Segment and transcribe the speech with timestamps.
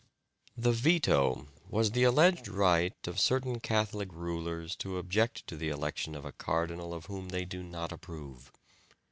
[0.57, 6.15] The veto was the alleged right of certain Catholic rulers to object to the election
[6.15, 8.51] of a cardinal of whom they do not approve.